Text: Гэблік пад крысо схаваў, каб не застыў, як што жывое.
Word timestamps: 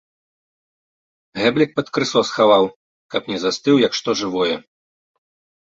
Гэблік 1.41 1.75
пад 1.79 1.87
крысо 1.97 2.19
схаваў, 2.29 2.63
каб 3.17 3.23
не 3.33 3.37
застыў, 3.45 3.75
як 3.87 3.93
што 3.99 4.09
жывое. 4.23 4.55